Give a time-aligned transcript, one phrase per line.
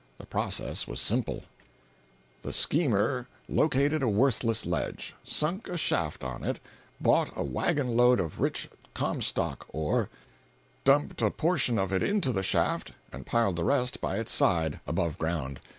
[0.17, 1.43] The process was simple.
[2.41, 6.59] 311.jpg (69K) The schemer located a worthless ledge, sunk a shaft on it,
[6.99, 10.09] bought a wagon load of rich "Comstock" ore,
[10.83, 14.79] dumped a portion of it into the shaft and piled the rest by its side,
[14.87, 15.59] above ground.